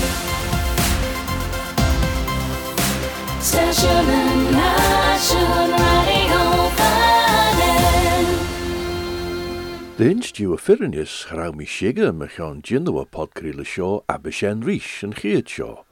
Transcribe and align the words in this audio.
De 9.98 10.44
a 10.46 10.56
firinius 10.56 11.26
rá 11.28 11.54
mi 11.54 11.66
siige 11.66 12.10
me 12.16 12.26
gan 12.34 12.62
jinú 12.62 12.98
a 12.98 13.04
podcríle 13.04 13.66
seo 13.66 14.04
abbe 14.08 14.32
an 14.48 14.62
ríis 14.62 15.02
an 15.02 15.12
chiad 15.12 15.46
seo. 15.46 15.84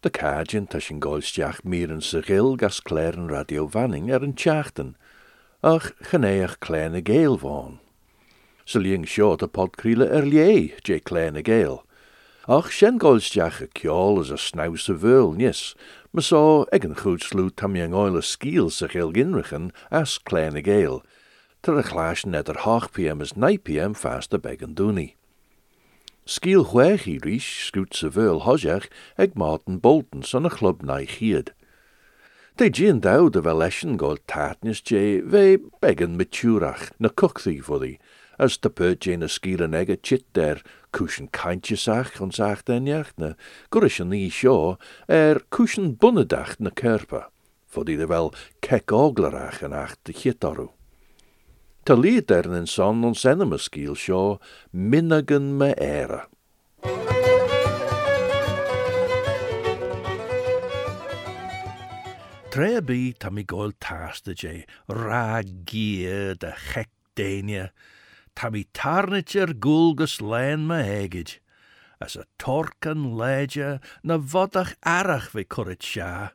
De 0.00 0.08
cájin 0.08 0.66
tá 0.66 0.80
sin 0.80 0.98
gáilsteach 0.98 1.60
míran 1.62 2.02
sa 2.02 2.22
gil 2.22 2.56
gas 2.56 2.80
an 2.90 3.28
radio 3.28 3.66
vanning 3.66 4.10
ar 4.10 4.24
an 4.24 4.32
teachtan, 4.32 4.94
ach 5.62 5.92
chanéach 6.04 6.56
léin 6.70 6.96
a 6.96 7.02
géal 7.02 7.36
bháin. 7.36 7.80
Líon 8.76 9.06
seo 9.08 9.32
a 9.32 9.48
podcríle 9.48 10.04
ar 10.12 10.26
lé 10.28 10.76
dé 10.84 11.00
léin 11.08 11.38
a 11.40 11.42
géal. 11.42 11.80
Ach 12.46 12.68
sin 12.70 12.98
gáilsteach 12.98 13.62
a 13.64 13.68
ceol 13.72 14.20
as 14.20 14.30
a 14.30 14.36
snaus 14.36 14.90
a 14.90 14.94
sá 16.20 16.66
ag 16.70 16.84
an 16.84 16.94
chuúd 16.94 17.24
slú 17.24 17.48
tam 17.48 17.72
gáile 17.72 18.20
scíal 18.20 18.68
sa 18.70 18.86
gil 18.86 19.10
ginrichen 19.10 19.72
as 19.90 20.18
léin 20.28 20.58
a 20.58 20.60
tar 21.62 21.78
a 21.80 21.82
ar 22.52 22.60
8 22.60 22.92
pm 22.92 23.22
is 23.22 23.36
9 23.36 23.56
pm 23.64 23.94
fast 23.94 24.34
a 24.34 24.38
dúni. 24.74 25.14
Skiel 26.28 26.68
chweich 26.68 27.08
i 27.08 27.16
rís 27.24 27.48
scoot 27.64 27.96
bhil 28.12 28.44
hoiseach 28.44 28.92
ag 29.16 29.32
Martin 29.34 29.78
Bolton 29.78 30.22
son 30.22 30.44
a 30.44 30.50
club 30.50 30.82
na 30.82 31.00
chiad. 31.08 31.56
Dé 32.58 32.68
gin 32.68 33.00
daw 33.00 33.30
de 33.30 33.40
bheit 33.40 33.56
leisen 33.56 33.96
gáil 33.96 34.18
tátnis 34.28 34.84
dé 34.84 35.22
bvé 35.24 35.56
began 35.80 36.18
mitúrach 36.18 36.90
na 36.98 37.08
cuchtaí 37.08 37.62
fudí, 37.64 37.96
as 38.38 38.56
de 38.56 38.70
dé 38.70 39.16
na 39.18 39.26
scíl 39.26 39.62
an 39.62 39.74
ige 39.74 39.96
chit 40.02 40.24
der 40.32 40.62
cúsin 40.92 41.28
kaintjesach 41.30 42.20
an 42.22 42.30
saach 42.30 42.62
denneach 42.64 43.12
na 43.18 43.34
goris 43.70 44.00
an 44.00 44.10
ní 44.10 44.30
seo 44.30 44.78
er 45.08 45.42
cúsin 45.50 45.96
bunnedach 45.98 46.60
na 46.60 46.70
kerpa, 46.70 47.26
fudí 47.66 47.98
de 47.98 48.06
bhil 48.06 48.32
kek 48.62 48.94
áglarach 48.94 49.62
an 49.62 49.74
ach 49.74 49.96
de 50.04 50.12
chitarú. 50.12 50.70
Tá 51.84 51.98
líad 51.98 52.30
ar 52.30 52.46
an 52.46 52.66
son 52.66 53.02
senama 53.14 53.58
scíl 53.58 53.96
seo 53.96 54.38
minagan 54.72 55.58
me 55.58 55.74
éire. 55.74 56.26
Tre 62.50 62.80
bí 62.80 63.14
tá 63.18 63.30
mi 63.30 63.42
gáil 63.44 63.74
tásta 63.78 64.32
dé 64.34 64.64
rá 64.88 65.42
giad 65.66 66.42
a 66.42 66.54
chec 66.56 66.88
déine, 67.14 67.70
Tá 68.38 68.52
mi 68.54 68.62
tarnitir 68.70 69.50
gúlgus 69.58 70.20
lein 70.22 70.68
héigeid, 70.86 71.40
as 71.98 72.14
a 72.14 72.22
torcan 72.38 73.18
léide 73.18 73.80
na 74.06 74.14
vodach 74.14 74.76
arach 74.86 75.32
vi 75.34 75.42
curit 75.42 75.82
se, 75.82 76.30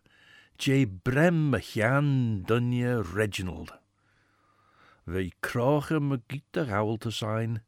dé 0.60 0.84
brem 0.84 1.52
me 1.52 1.62
chean 1.62 2.44
dunne 2.44 3.00
Reginald. 3.16 3.72
Crocha 5.40 6.02
me 6.02 6.20
gita 6.28 6.66
gail 6.66 6.98
te 6.98 7.10
sein, 7.10 7.62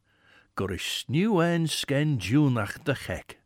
gur 0.57 0.73
is 0.73 0.83
sniuw 0.83 1.39
ein 1.39 1.71
sken 1.71 2.19
dúnach 2.19 2.75
de 2.83 2.93
chek. 2.93 3.39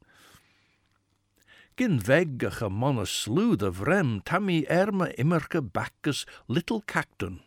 Gin 1.77 2.01
weg 2.07 2.41
a 2.43 3.05
slúd 3.05 3.61
a 3.61 3.69
vrem 3.69 4.23
tammy 4.25 4.65
erme 4.65 5.13
immerke 5.21 5.61
bakkes 5.61 6.25
little 6.47 6.81
cacton, 6.81 7.41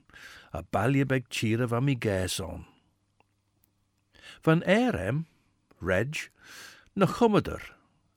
a 0.53 0.63
baljebeg 0.63 1.27
gais 1.99 2.39
on. 2.39 2.72
Van 4.41 4.63
erem, 4.63 5.27
reg, 5.81 6.31
na 6.95 7.07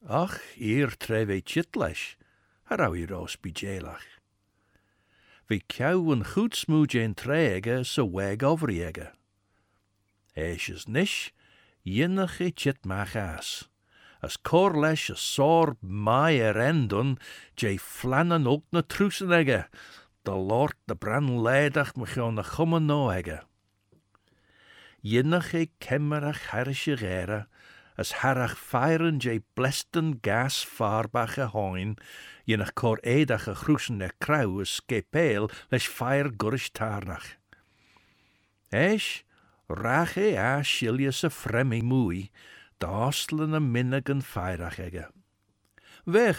ach, 0.08 0.40
hier 0.56 0.96
tref 0.98 1.30
ei 1.30 1.42
chit 1.42 1.76
leis, 1.76 2.16
har 2.70 2.82
au 2.82 2.96
i 2.96 3.06
ros 3.06 3.36
bi 3.36 3.52
jelach. 3.52 4.06
Bhí 5.50 5.62
cew 5.70 6.12
tréige 7.14 7.84
sa 7.86 8.04
weg 8.04 8.42
ofriige. 8.44 9.12
Éis 10.36 10.70
is 10.70 10.88
nis, 10.88 11.32
dhénach 11.86 12.42
é 12.42 12.50
chit 12.52 12.82
meach 12.86 13.16
as. 13.16 13.70
As 14.22 14.38
a 15.10 15.16
sór 15.16 15.78
mai 15.82 16.42
ar 16.42 16.58
endun, 16.58 17.20
dé 17.56 17.78
flanan 17.78 18.48
ook 18.48 18.66
na 18.72 18.82
aige, 19.32 19.68
de 20.26 20.34
lord 20.34 20.76
bran 20.96 21.38
leidach 21.46 21.96
me 21.96 22.06
gan 22.06 22.36
na 22.36 22.44
chumman 22.44 22.88
nó 22.88 23.12
aige. 23.14 23.40
É 25.06 25.70
kemmerach 25.80 26.50
harische 26.50 26.98
gére, 26.98 27.46
as 27.96 28.12
harach 28.24 28.58
feiren 28.58 29.20
dé 29.20 29.44
bleston 29.54 30.18
gas 30.26 30.66
farbach 30.66 31.38
a 31.38 31.46
háin, 31.54 31.94
dhénach 32.48 32.74
cór 32.74 32.98
éadach 33.06 33.46
a 33.48 33.54
crau 34.20 34.62
is 34.64 34.82
scépéil 34.82 35.46
leis 35.70 35.86
feir 35.86 36.32
goris 36.34 36.72
tárnach. 36.74 37.38
Éis, 38.74 39.22
rach 39.70 40.18
é 40.18 40.42
a 40.42 40.64
siilje 40.66 41.14
sa 41.14 41.30
fremi 41.30 41.84
na 43.46 43.60
minnegan 43.60 44.26
feirach 44.26 44.80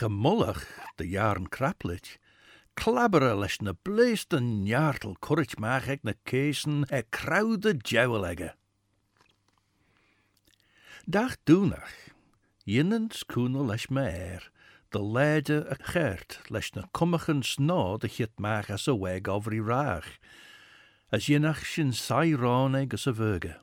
a 0.03 0.11
mullach 0.11 0.67
de 0.99 1.07
jaren 1.07 1.47
kraplit, 1.47 2.19
klabbere 2.77 3.33
leis 3.35 3.57
na 3.65 3.73
bleesten 3.73 4.67
jaartel 4.69 5.17
kurrit 5.25 5.57
maach 5.59 5.89
ag 5.91 6.05
na 6.05 6.15
késen 6.29 6.85
e 6.93 7.03
kraude 7.11 7.73
jewel 7.83 8.27
aige. 8.29 8.53
Dag 11.09 11.37
dúnach, 11.49 11.95
jinnens 12.65 13.25
koene 13.25 13.65
leis 13.67 13.89
me 13.91 14.07
de 14.93 15.01
leide 15.03 15.59
a 15.71 15.77
chert 15.91 16.39
leis 16.51 16.71
na 16.75 16.85
cummachan 16.93 17.43
sná 17.43 17.99
de 18.01 18.09
chit 18.09 18.35
maach 18.39 18.71
as 18.71 18.87
a 18.89 18.95
weg 18.95 19.29
i 19.55 19.61
raach, 19.61 20.19
as 21.11 21.27
jinnach 21.27 21.65
sin 21.65 21.93
sairán 21.93 22.77
agus 22.81 23.07
a 23.07 23.13
bhuge. 23.13 23.57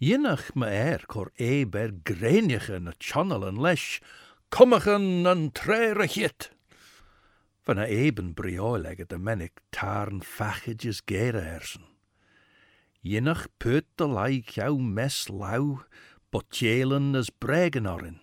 Jinnach 0.00 0.54
me 0.54 0.68
air 0.68 1.02
cor 1.08 1.32
é 1.38 1.64
ber 1.64 1.90
gréinige 1.90 2.78
na 2.80 2.92
channel 3.00 3.44
an 3.44 3.58
an. 6.06 6.57
Van 7.68 7.78
a 7.78 7.86
eben 7.86 8.34
brioilegge 8.34 9.04
de 9.06 9.18
mennig 9.18 9.52
tarn 9.68 10.22
fachiges 10.22 11.02
gére 11.04 11.40
ersen. 11.40 11.84
Jinnach 13.04 13.46
put 13.60 13.84
de 14.00 14.06
lei 14.08 14.40
jou 14.40 14.80
mes 14.80 15.28
botjelen 16.32 17.12
as 17.14 17.28
bregen 17.28 17.86
orin. 17.86 18.20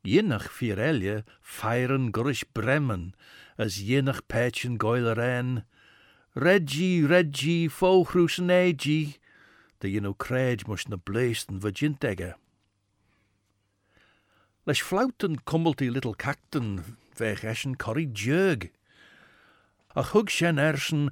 Jinnach 0.00 0.48
firelje 0.48 1.24
feiren 1.42 2.08
gurish 2.10 2.46
bremmen, 2.52 3.12
as 3.58 3.76
jinnach 3.84 4.24
pechen 4.26 4.80
goiler 4.80 5.20
en. 5.20 5.66
Reggie, 6.32 7.04
Reggie, 7.06 7.68
fóchrúsen 7.68 8.48
égi, 8.48 9.18
de 9.84 9.92
jinno 9.92 10.14
kréid 10.16 10.64
mus 10.66 10.88
na 10.88 10.96
bleesten 10.96 11.60
vagintege. 11.60 12.32
Leis 14.64 14.80
flauten 14.80 15.36
little 15.92 16.16
cacten, 16.16 16.96
weg 17.18 17.44
eschen 17.44 17.76
corrie 17.76 18.12
jug. 18.12 18.70
A 19.94 20.02
hug 20.02 20.30
sjen 20.30 20.58
ersen, 20.58 21.10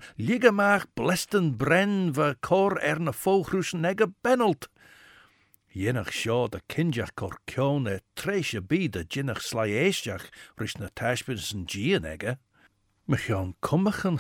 blesten 0.94 1.56
bren, 1.56 2.12
va 2.16 2.34
cor 2.40 2.78
er 2.80 3.00
na 3.00 3.12
fóchrúsen 3.12 3.84
ege 3.84 4.08
bennelt. 4.22 4.68
Jinnach 5.70 6.12
seo 6.12 6.48
de 6.48 6.60
kinjach 6.66 7.12
cor 7.14 7.36
cion 7.46 7.86
e 7.86 8.00
treisje 8.16 8.60
bí 8.60 8.88
de 8.88 9.04
jinnach 9.04 9.42
slaéisteach 9.44 10.30
ris 10.56 10.78
na 10.78 10.88
taispins 10.94 11.52
an 11.54 11.66
gian 11.68 12.08
ege. 12.08 12.38
Me 13.06 13.16
gaan 13.16 13.54
kummachan 13.60 14.18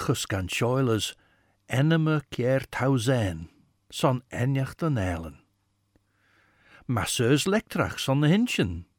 keer 2.30 2.66
tausen, 2.70 3.48
son 3.90 4.22
enjach 4.28 4.76
den 4.76 4.98
eilen. 4.98 5.40
Masseus 6.86 7.46
lektrach 7.46 7.98
na 8.20 8.26
hinchen. 8.28 8.89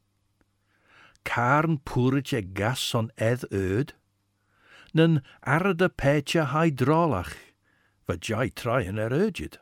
carn 1.23 1.79
pwrch 1.85 2.33
e 2.37 2.41
gas 2.41 2.83
on 2.97 3.11
edd 3.17 3.45
yd, 3.53 3.93
nyn 4.93 5.21
arda 5.41 5.89
pecha 5.89 6.47
hydrolach, 6.53 7.35
fy 8.07 8.17
jai 8.29 8.47
traen 8.49 8.99
er 8.99 9.15
yrgyd. 9.15 9.59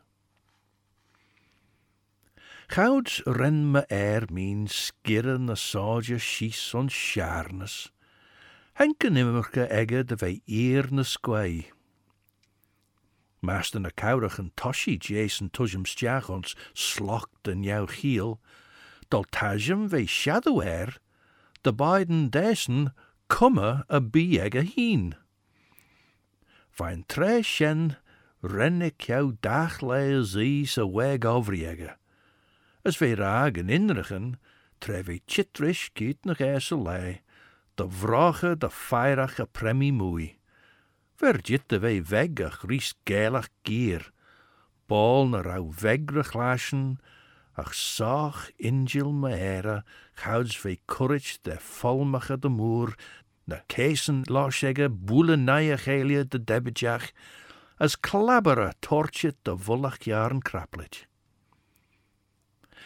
Chawds 2.70 3.22
ren 3.26 3.64
my 3.74 3.82
er 3.90 4.28
mi'n 4.30 4.68
sgyrn 4.70 5.50
y 5.50 5.58
sodja 5.58 6.20
sys 6.22 6.62
on 6.78 6.90
siarnas, 6.94 7.90
henken 8.78 9.18
immerke 9.18 9.66
egger 9.74 10.06
de 10.06 10.18
na 10.22 10.30
eerne 10.46 11.06
squay. 11.06 11.72
Master 13.42 13.80
na 13.80 13.90
cowrach 13.90 14.38
and 14.38 14.56
toshi 14.56 15.00
jason 15.00 15.50
tujum 15.50 15.86
stjachons 15.86 16.54
slocked 16.76 17.48
and 17.48 17.66
yau 17.66 17.88
heel, 17.88 18.40
dol 19.10 19.26
tajum 19.32 19.88
vei 19.88 20.06
shadow 20.06 20.60
air, 20.60 20.94
de 21.62 21.74
beiden 21.74 22.30
desen 22.30 22.94
komme 23.28 23.86
a 23.92 24.02
bi 24.02 24.40
egge 24.40 24.64
heen. 24.76 25.16
Vain 26.70 27.04
tre 27.06 27.42
shen 27.44 27.98
ren 28.42 28.82
ik 28.82 29.02
jou 29.02 29.36
dagleien 29.40 30.26
zie 30.26 30.66
ze 30.66 30.92
weg 30.92 31.26
overjegen. 31.26 31.98
Als 32.82 32.98
wij 32.98 33.14
ragen 33.14 33.70
inrigen, 33.70 34.40
tref 34.78 35.08
ik 35.08 35.22
chitrisch 35.26 35.90
giet 35.94 36.24
nog 36.24 36.38
lei, 36.84 37.22
de 37.76 37.90
vragen 37.90 38.60
de 38.60 38.70
feirige 38.70 39.46
premie 39.46 39.94
moei. 39.94 40.38
Verjitten 41.16 41.82
wij 41.82 42.06
weg 42.06 42.30
ach 42.44 42.64
ries 42.68 43.00
geilig 43.04 43.50
gier, 43.64 44.12
bal 44.86 45.28
naar 45.28 46.24
glaschen, 46.24 47.00
ach 47.60 47.74
zaag 47.76 48.50
ingel 48.56 49.12
me 49.12 49.34
ere, 49.36 49.84
houds 50.14 50.62
wij 50.62 50.80
courage 50.86 51.38
de 51.42 51.58
volmige 51.60 52.40
de 52.40 52.50
moer, 52.50 52.96
de 53.44 53.62
keesen 53.66 54.22
losjegge 54.24 54.90
boele 54.90 55.38
nije 55.38 55.78
gelie 55.78 56.28
de 56.28 56.44
debbejach, 56.44 57.12
als 57.78 58.00
klabbere 58.00 58.74
tortje 58.80 59.36
de 59.42 59.58
vollig 59.58 60.04
jaren 60.04 60.42
krapplet. 60.42 61.08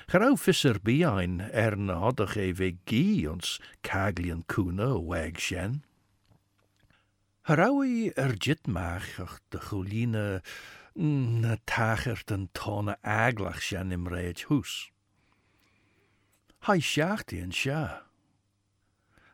Gerau 0.06 0.38
visser 0.38 0.80
bijeen 0.82 1.40
er 1.40 1.78
na 1.78 1.94
haddig 1.94 2.36
even 2.36 2.80
gie 2.86 3.30
ons 3.32 3.60
kaglian 3.82 4.44
koene 4.46 4.90
weg 5.08 5.40
sjen. 5.40 5.84
Heraui 7.48 8.12
er 8.16 8.36
jit 8.40 8.68
maag 8.68 9.08
ach 9.20 9.40
de 9.50 9.60
choline 9.60 10.42
na 10.96 11.58
tachert 11.66 12.32
en 12.32 12.50
tone 12.52 12.98
aglach 13.02 13.62
sjen 13.62 13.92
im 13.92 14.08
reet 14.08 14.46
hus. 14.50 14.92
Hij 16.60 16.80
sjacht 16.80 17.28
die 17.28 17.42
en 17.42 17.52
sja. 17.52 18.06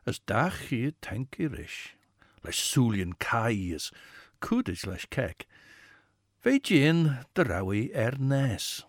As 0.03 0.21
dach 0.25 0.69
je 0.69 0.93
tankerish. 0.99 1.95
Les 2.41 2.71
sulien 2.71 3.17
kai 3.17 3.73
is 3.73 3.91
kudish 4.39 4.85
les 4.85 5.05
kek. 5.07 5.47
Weet 6.41 6.67
je 6.67 6.79
in 6.79 7.17
de 7.33 7.43
raui 7.43 7.91
er 7.91 8.19
nes. 8.19 8.87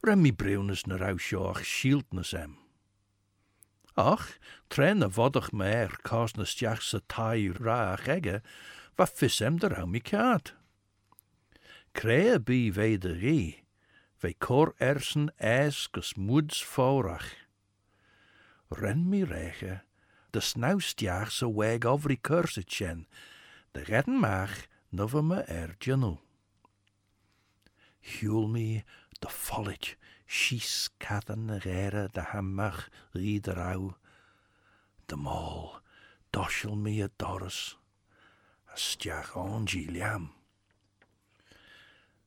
Remi 0.00 0.32
breunes 0.32 0.84
na 0.86 0.96
rau 0.96 1.18
sjoach 1.18 1.64
shieltnes 1.64 2.32
hem. 2.32 2.56
Ach, 3.94 4.38
trenne 4.68 5.08
vodach 5.08 5.52
meer 5.52 5.92
kos 6.02 6.34
na 6.36 6.44
stjach 6.44 6.82
sa 6.82 6.98
tai 7.06 7.52
raach 7.52 8.08
egge, 8.08 8.40
va 8.96 9.06
vis 9.06 9.38
hem 9.38 9.60
de 9.60 9.68
rau 9.68 9.86
mi 9.86 10.00
kaat. 10.00 10.54
Krea 11.94 12.40
bi 12.40 12.72
ve 12.74 12.96
de 12.98 13.12
kor 14.34 14.74
ersen 14.78 15.30
gus 15.92 16.14
moeds 16.14 16.58
forach. 16.64 17.30
Ren 18.68 19.08
mi 19.08 19.22
rege, 19.22 19.80
de 20.32 20.40
snau 20.40 20.80
stjach 20.80 21.30
sa 21.30 21.46
weg 21.46 21.86
ovri 21.86 22.16
kursetjen, 22.16 23.06
de 23.72 23.86
redden 23.86 24.18
maag 24.18 24.66
me 25.22 25.40
er 25.46 25.76
genul. 25.78 26.18
Huel 28.02 28.48
mi 28.48 28.82
de 29.20 29.28
follet, 29.28 29.94
schies 30.26 30.90
kathen 30.98 31.60
rere 31.62 32.08
de 32.12 32.20
hammach 32.20 32.88
riederau, 33.14 33.94
de 35.06 35.16
mol, 35.16 35.78
doshel 36.32 36.74
mi 36.74 37.00
a 37.02 37.08
doris, 37.16 37.76
a 38.66 38.74
stjach 38.76 39.36
ongi 39.38 39.86
liam. 39.86 40.43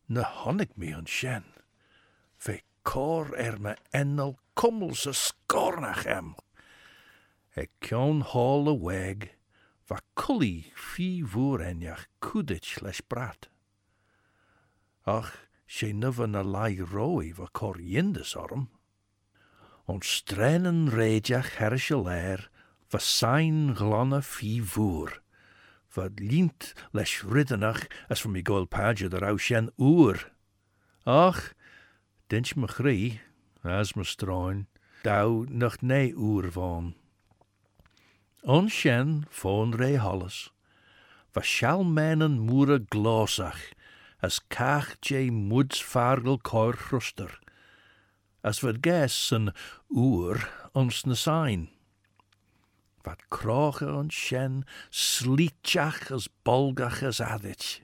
Na 0.07 0.24
honnig 0.24 0.71
mi 0.77 0.94
an 0.95 1.06
sjen, 1.06 1.44
ve 2.39 2.62
kor 2.88 3.33
er 3.36 3.57
me 3.59 3.75
ennel 3.92 4.38
kummels 4.56 5.04
a 5.06 5.13
skornach 5.13 6.06
hem. 6.07 6.36
Ik 7.59 7.71
kjon 7.83 8.21
hol 8.31 8.69
a 8.71 8.75
weg, 8.75 9.33
va 9.89 10.00
kully 10.15 10.71
fi 10.75 11.24
voer 11.24 11.65
enjach 11.65 12.07
kudich 12.24 12.80
les 12.81 13.01
brat. 13.01 13.50
Ach, 15.04 15.33
sé 15.68 15.92
nuva 15.92 16.27
na 16.27 16.42
lai 16.42 16.80
roi 16.80 17.33
va 17.36 17.48
kor 17.51 17.75
jindes 17.75 18.36
orm. 18.36 18.69
On 19.88 20.00
strenen 20.00 20.88
reidjach 20.92 21.59
herrische 21.59 22.00
leer, 22.00 22.48
va 22.92 23.00
fi. 24.24 24.63
Va 25.98 26.10
lient 26.20 26.76
les 26.94 27.12
riddenach 27.26 27.88
as 28.08 28.22
van 28.22 28.36
mi 28.36 28.44
goil 28.46 28.68
padje 28.70 29.08
der 29.10 29.24
au 29.26 29.38
sjen 29.42 29.72
oer. 29.82 30.20
Ach, 31.10 31.56
dins 32.30 32.54
me 32.56 32.68
as 33.64 33.96
me 33.96 34.04
stroin, 34.04 34.68
dau 35.02 35.48
nog 35.50 35.82
nee 35.82 36.14
oer 36.14 36.52
van. 36.54 36.94
On 38.44 38.70
sjen 38.70 39.26
von 39.30 39.74
re 39.74 39.98
halles, 39.98 40.52
va 41.34 41.42
shall 41.42 41.84
menen 41.84 42.38
moere 42.46 42.78
glosach, 42.94 43.64
as 44.22 44.38
kach 44.54 44.94
je 45.02 45.32
moeds 45.32 45.82
fargel 45.82 46.38
kor 46.38 46.78
ruster, 46.92 47.40
as 48.44 48.62
wat 48.62 48.84
ges 48.86 49.18
een 49.32 49.50
ons 50.74 51.04
na 51.10 51.18
sein. 51.18 51.68
Wat 53.07 53.24
kroche 53.31 53.88
on 53.88 54.09
sjen 54.12 54.65
slietjach 54.92 56.12
as 56.12 56.27
bolgach 56.44 57.00
as 57.07 57.21
adich. 57.24 57.80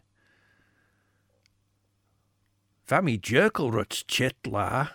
Fami 2.84 3.16
jerkelruts 3.24 4.04
chit 4.06 4.36
la, 4.46 4.90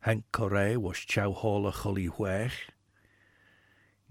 Hank 0.00 0.24
Corre 0.30 0.76
was 0.76 0.98
chow 0.98 1.32
holle 1.32 1.72
chully 1.72 2.10
wech. 2.18 2.68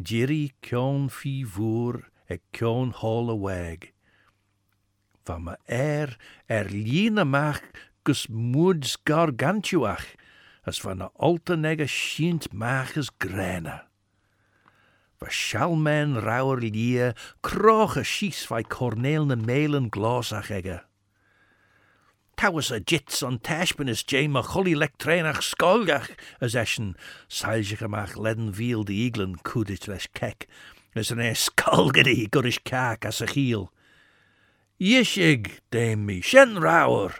Jerry 0.01 0.53
kjon 0.63 1.09
fi 1.09 1.43
voer 1.43 2.09
kjon 2.51 2.89
holle 3.01 3.37
weg. 3.37 3.93
Van 5.25 5.43
me 5.43 5.55
er 5.67 6.17
er 6.47 6.69
liene 6.69 7.25
mach 7.25 7.61
gus 8.03 8.25
moods 8.29 8.97
gargantuach, 9.05 10.07
as 10.65 10.81
van 10.81 11.05
a 11.05 11.11
alte 11.19 11.53
nege 11.57 11.85
schient 11.85 12.49
maches 12.53 13.09
grene. 13.19 13.88
Va 15.19 15.29
shall 15.29 15.75
men 15.75 16.15
rauwer 16.15 16.61
lie, 16.61 17.13
kroche 17.43 18.05
schies 18.05 18.45
vai 18.47 18.63
cornelne 18.63 19.35
melen 19.35 19.89
glosach 19.89 20.49
egge. 20.49 20.79
Tawas 22.37 22.71
a 22.71 22.79
jits 22.79 23.21
on 23.21 23.37
tashpen 23.39 23.89
is 23.89 24.01
jay 24.01 24.27
ma 24.27 24.41
chully 24.41 24.75
lek 24.75 24.97
trainach 24.97 25.41
skolgach, 25.43 26.15
as 26.39 26.55
eschen 26.55 26.95
seilsich 27.27 27.81
amach 27.81 28.15
ledden 28.15 28.53
viel 28.53 28.85
de 28.85 28.93
eaglen 28.93 29.35
kudit 29.43 29.89
les 29.89 30.07
kek, 30.13 30.47
as 30.95 31.11
an 31.11 31.19
e 31.19 31.33
skolgadi 31.33 32.29
gurish 32.29 32.63
kak 32.63 33.03
as 33.03 33.19
a 33.19 33.25
heel. 33.25 33.73
Yishig, 34.79 35.59
dame 35.69 36.05
me, 36.05 36.21
shen 36.21 36.59
rauwer. 36.59 37.13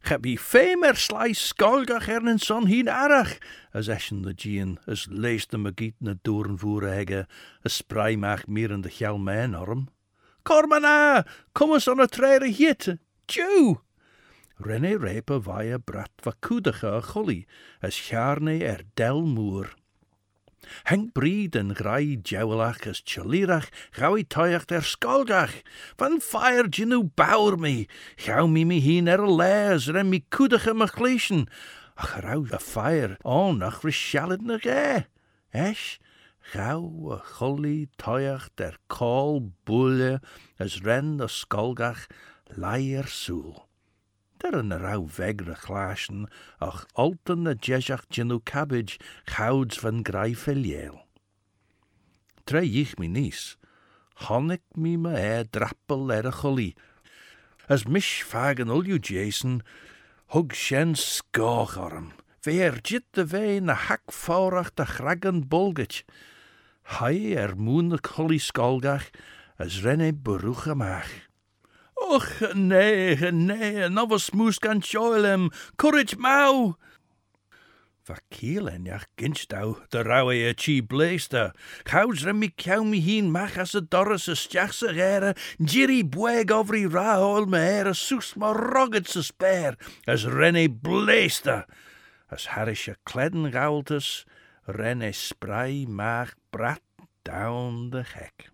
Ge 0.00 0.16
bi 0.18 0.36
femer 0.36 0.96
slai 0.96 1.32
skolgach 1.36 2.08
er 2.08 2.24
en 2.28 2.38
son 2.38 2.66
hien 2.66 2.88
arach, 2.88 3.36
as 3.72 3.88
eschen 3.88 4.22
de 4.22 4.32
gien, 4.36 4.78
as 4.86 5.06
leest 5.10 5.50
de 5.50 5.58
magiet 5.58 5.96
na 6.00 6.14
doorn 6.22 6.56
voeren 6.58 6.94
hegge, 6.94 7.26
as 7.64 7.76
sprei 7.82 8.16
macht 8.16 8.48
meer 8.48 8.70
in 8.70 8.80
de 8.80 8.90
gjal 8.90 9.18
mijn 9.18 9.54
arm. 9.54 9.88
Kom 10.42 10.68
na, 10.80 11.24
kom 11.52 11.72
eens 11.72 11.88
aan 11.88 11.98
het 11.98 12.10
trere 12.12 12.48
hit. 12.48 12.96
Tjoe! 13.26 13.80
René 14.60 14.96
repe 14.96 15.40
vaia 15.40 15.78
brat 15.78 16.12
va 16.24 16.32
a 16.32 17.00
chully, 17.00 17.46
as 17.80 17.96
charne 17.96 18.60
er 18.62 18.82
del 18.94 19.22
moer. 19.22 19.79
Henk 20.84 21.12
bried 21.14 21.56
en 21.56 21.74
grei 21.74 22.18
jowelach 22.22 22.86
as 22.86 23.00
chalirach, 23.00 23.68
gaui 23.96 24.24
toiach 24.24 24.70
er 24.70 24.84
skolgach, 24.84 25.62
van 25.98 26.20
fire 26.20 26.68
ginu 26.68 27.02
bauer 27.16 27.56
me, 27.56 27.86
gauw 28.24 28.46
mi 28.46 28.64
mi 28.64 28.80
hien 28.80 29.08
er 29.08 29.24
lees, 29.26 29.88
ren 29.88 30.10
mi 30.10 30.20
me 30.20 30.86
gleesen, 30.86 31.48
ach 31.96 32.22
rauw 32.24 32.46
a 32.52 32.58
fire, 32.58 33.16
on 33.24 33.62
ach 33.62 33.82
rishalid 33.82 34.42
na 34.42 34.58
ge, 34.58 35.06
esch, 35.52 35.98
gauw 36.52 37.12
a 37.16 37.18
chully 37.36 37.88
toiach 37.98 38.48
der 38.56 38.76
kol 38.88 39.52
bulle, 39.64 40.20
as 40.58 40.82
ren 40.82 41.20
a 41.20 41.28
skolgach, 41.28 42.06
leier 42.56 43.06
soel. 44.40 44.50
Der 44.50 44.58
een 44.58 44.78
rauw 44.78 45.08
vegre 45.08 45.54
glaasjen, 45.54 46.28
ach 46.58 46.86
alten 46.94 47.46
a 47.46 47.54
jezach 47.54 48.04
ginu 48.08 48.40
cabbage, 48.42 48.98
gouds 49.24 49.78
van 49.78 50.00
grijfeliel. 50.02 51.06
Tre 52.44 52.62
ich 52.62 52.96
mi 52.98 53.08
nies, 53.08 53.58
honnik 54.14 54.62
mi 54.74 54.96
me 54.96 55.14
e 55.14 55.44
drappel 55.50 56.12
er 56.12 56.26
a 56.26 56.32
chully. 56.32 56.74
As 57.68 57.84
mish 57.84 58.22
fagen 58.24 58.68
ulju 58.68 58.98
Jason, 58.98 59.62
hug 60.28 60.54
shen 60.54 60.94
skoch 60.94 61.76
orm, 61.76 62.12
jit 62.82 63.04
de 63.12 63.26
vee 63.26 63.60
na 63.60 63.74
hak 63.74 64.10
faurach 64.10 64.74
de 64.74 64.86
gragen 64.86 65.48
bolget. 65.48 66.04
Hai 66.82 67.34
er 67.34 67.56
moen 67.56 67.90
de 67.90 67.98
chully 67.98 68.38
skolgach, 68.38 69.10
as 69.58 69.82
renne 69.84 70.12
maach. 70.74 71.29
Och, 72.10 72.26
nee, 72.54 73.30
nee, 73.30 73.88
moes 74.32 74.58
kan 74.58 74.82
schoilem, 74.82 75.50
courage 75.76 76.16
mau. 76.18 76.74
Verkeelenjach 78.02 79.06
ginstau, 79.14 79.76
de 79.92 80.02
rauwe 80.02 80.34
e 80.48 80.54
chi 80.54 80.80
blaster. 80.80 81.52
Chaus 81.86 82.24
rem 82.26 82.40
mi 82.40 82.48
ciaw 82.48 82.82
mi 82.82 82.98
hin 82.98 83.30
mach 83.30 83.54
as 83.62 83.76
y 83.78 83.84
doris 83.86 84.26
y 84.26 84.34
stiach 84.34 84.74
sy 84.74 84.90
gera, 84.96 85.36
jiri 85.62 86.00
bweg 86.02 86.50
ofri 86.50 86.82
ra 86.90 87.20
oel 87.22 87.46
me 87.46 87.62
a 87.86 87.94
sus 87.94 88.34
ma 88.34 88.50
roged 88.58 89.06
sy 89.06 89.22
sper, 89.28 89.78
as 90.10 90.26
renne 90.26 90.66
blaster. 90.66 91.62
As 92.26 92.50
harish 92.56 92.88
a 92.88 92.96
kledden 93.06 93.52
gaultus, 93.54 94.24
renne 94.66 95.14
spray 95.14 95.86
mach 95.86 96.34
brat 96.50 96.82
down 97.22 97.90
the 97.94 98.02
hek. 98.02 98.50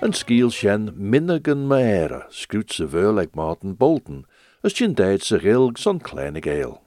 En 0.00 0.12
skiel 0.12 0.50
sjen 0.50 0.92
minnigen 0.96 1.66
maera, 1.66 2.26
skruut 2.30 2.72
ze 2.72 2.88
veul 2.88 3.14
like 3.14 3.36
Martin 3.36 3.76
Bolton, 3.76 4.24
as 4.64 4.72
chin 4.72 4.94
deed 4.94 5.22
ze 5.22 5.38
gilg 5.38 5.78
son 5.78 6.00
kleine 6.00 6.40
geel. 6.40 6.80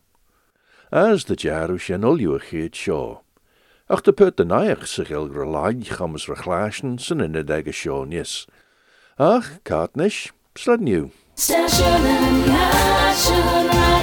As 0.89 1.25
de 1.25 1.35
jaru 1.35 1.77
sjen 1.77 2.03
olju 2.03 2.39
geet 2.39 2.75
shaw. 2.75 3.21
Ach 3.87 4.01
de 4.01 4.13
put 4.13 4.37
de 4.37 4.45
naich 4.45 4.87
ze 4.87 5.05
gilg 5.05 5.33
relaag 5.33 5.97
gammers 5.97 6.27
rechlaschen 6.27 6.97
sen 6.97 7.21
in 7.21 7.31
de 7.31 7.43
degge 7.43 7.71
shaw 7.71 8.05
nis. 8.05 8.47
Ach, 9.17 9.59
new. 10.79 11.11
Station 11.35 11.85
and 11.85 14.02